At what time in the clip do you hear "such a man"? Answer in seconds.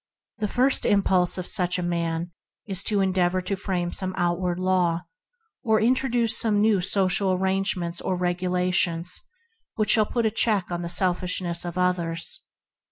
1.45-2.31